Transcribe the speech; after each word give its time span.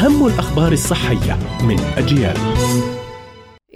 أهم 0.00 0.26
الأخبار 0.26 0.72
الصحية 0.72 1.38
من 1.62 1.80
أجيال. 1.80 2.36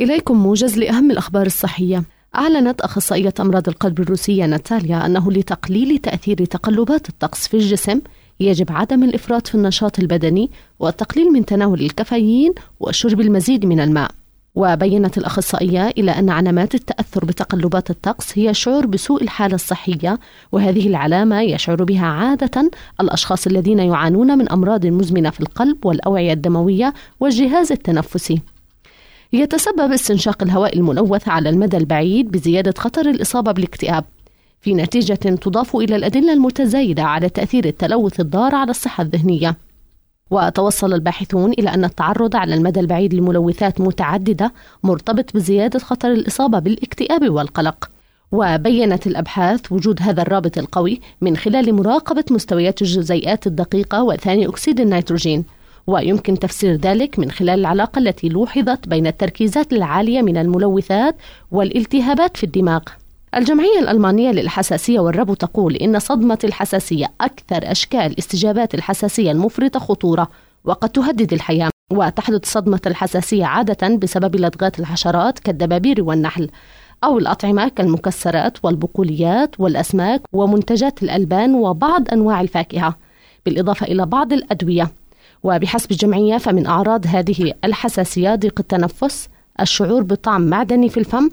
إليكم 0.00 0.37
موجز 0.37 0.79
لأهم 0.79 1.11
الأخبار 1.11 1.47
الصحية. 1.47 2.04
أعلنت 2.35 2.81
أخصائية 2.81 3.35
أمراض 3.40 3.69
القلب 3.69 4.00
الروسية 4.00 4.46
ناتاليا 4.46 5.06
أنه 5.06 5.32
لتقليل 5.32 5.98
تأثير 5.98 6.45
تقلبات 6.45 7.08
الطقس 7.08 7.48
في 7.48 7.54
الجسم 7.54 8.00
يجب 8.40 8.72
عدم 8.72 9.04
الإفراط 9.04 9.46
في 9.46 9.54
النشاط 9.54 9.98
البدني 9.98 10.50
والتقليل 10.79 11.32
من 11.32 11.45
تناول 11.46 11.80
الكافيين 11.80 12.52
وشرب 12.80 13.20
المزيد 13.20 13.66
من 13.66 13.80
الماء. 13.80 14.11
وبينت 14.55 15.18
الأخصائية 15.18 15.89
إلى 15.89 16.11
أن 16.11 16.30
علامات 16.30 16.75
التأثر 16.75 17.25
بتقلبات 17.25 17.91
الطقس 17.91 18.39
هي 18.39 18.54
شعور 18.54 18.86
بسوء 18.86 19.23
الحالة 19.23 19.54
الصحية 19.54 20.18
وهذه 20.53 20.89
العلامة 20.89 21.41
يشعر 21.41 21.84
بها 21.84 22.07
عادة 22.07 22.71
الأشخاص 23.00 23.46
الذين 23.46 23.79
يعانون 23.79 24.39
من 24.39 24.53
أمراض 24.53 24.86
مزمنة 24.86 25.30
في 25.30 25.40
القلب 25.40 25.86
والأوعية 25.86 26.32
الدموية 26.32 26.95
والجهاز 27.21 27.72
التنفسي. 27.72 28.40
يتسبب 29.32 29.93
استنشاق 29.93 30.43
الهواء 30.43 30.77
الملوث 30.77 31.29
على 31.29 31.49
المدى 31.49 31.77
البعيد 31.77 32.30
بزيادة 32.30 32.75
خطر 32.78 33.11
الإصابة 33.11 33.52
بالاكتئاب. 33.52 34.05
في 34.61 34.75
نتيجة 34.75 35.14
تضاف 35.14 35.77
إلى 35.77 35.97
الأدلة 35.97 36.33
المتزايدة 36.33 37.02
على 37.02 37.28
تأثير 37.28 37.64
التلوث 37.64 38.20
الضار 38.20 38.55
على 38.55 38.70
الصحة 38.70 39.02
الذهنية. 39.02 39.56
وتوصل 40.31 40.92
الباحثون 40.92 41.53
إلى 41.53 41.75
أن 41.75 41.84
التعرض 41.84 42.37
على 42.37 42.55
المدى 42.55 42.81
البعيد 42.81 43.14
لملوثات 43.14 43.81
متعددة 43.81 44.53
مرتبط 44.83 45.34
بزيادة 45.34 45.78
خطر 45.78 46.12
الإصابة 46.12 46.59
بالاكتئاب 46.59 47.28
والقلق. 47.31 47.91
وبينت 48.33 49.06
الأبحاث 49.06 49.73
وجود 49.73 50.03
هذا 50.03 50.23
الرابط 50.23 50.59
القوي 50.59 51.00
من 51.20 51.37
خلال 51.37 51.75
مراقبة 51.75 52.25
مستويات 52.31 52.83
الجزيئات 52.83 53.47
الدقيقة 53.47 54.03
وثاني 54.03 54.48
أكسيد 54.48 54.81
النيتروجين. 54.81 55.45
ويمكن 55.87 56.39
تفسير 56.39 56.75
ذلك 56.75 57.19
من 57.19 57.31
خلال 57.31 57.61
العلاقة 57.61 57.98
التي 57.98 58.28
لوحظت 58.28 58.89
بين 58.89 59.06
التركيزات 59.06 59.72
العالية 59.72 60.22
من 60.22 60.36
الملوثات 60.36 61.16
والالتهابات 61.50 62.36
في 62.36 62.44
الدماغ. 62.44 62.83
الجمعية 63.36 63.78
الألمانية 63.78 64.30
للحساسية 64.30 65.00
والربو 65.00 65.34
تقول 65.34 65.77
إن 65.77 65.98
صدمة 65.98 66.38
الحساسية 66.44 67.06
أكثر 67.20 67.70
أشكال 67.70 68.18
استجابات 68.18 68.74
الحساسية 68.74 69.30
المفرطة 69.30 69.80
خطورة 69.80 70.28
وقد 70.64 70.88
تهدد 70.88 71.32
الحياة 71.32 71.70
وتحدث 71.92 72.52
صدمة 72.52 72.80
الحساسية 72.86 73.44
عادة 73.44 73.96
بسبب 73.96 74.36
لدغات 74.36 74.80
الحشرات 74.80 75.38
كالدبابير 75.38 76.02
والنحل 76.02 76.50
أو 77.04 77.18
الأطعمة 77.18 77.68
كالمكسرات 77.68 78.58
والبقوليات 78.62 79.60
والأسماك 79.60 80.22
ومنتجات 80.32 81.02
الألبان 81.02 81.54
وبعض 81.54 82.08
أنواع 82.12 82.41
الفاكهة 82.41 82.96
بالإضافة 83.46 83.86
إلى 83.86 84.06
بعض 84.06 84.32
الأدوية. 84.32 84.91
وبحسب 85.42 85.91
الجمعية 85.91 86.38
فمن 86.38 86.66
أعراض 86.66 87.06
هذه 87.06 87.52
الحساسية 87.64 88.34
ضيق 88.34 88.54
التنفس 88.60 89.28
الشعور 89.60 90.02
بطعم 90.02 90.42
معدني 90.42 90.88
في 90.88 91.00
الفم 91.00 91.30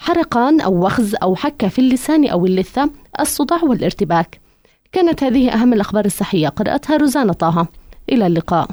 حرقان 0.00 0.60
أو 0.60 0.86
وخز 0.86 1.14
أو 1.22 1.36
حكة 1.36 1.68
في 1.68 1.78
اللسان 1.78 2.28
أو 2.28 2.46
اللثة 2.46 2.90
الصداع 3.20 3.64
والارتباك. 3.64 4.40
كانت 4.92 5.24
هذه 5.24 5.52
أهم 5.52 5.72
الأخبار 5.72 6.04
الصحية. 6.04 6.48
قرأتها 6.48 6.96
روزانا 6.96 7.32
طه. 7.32 7.66
إلى 8.12 8.26
اللقاء. 8.26 8.68